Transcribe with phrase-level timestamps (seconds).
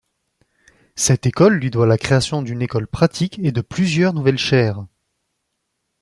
[0.95, 4.83] Cette école lui doit la création d’une école pratique et de plusieurs nouvelles chaires.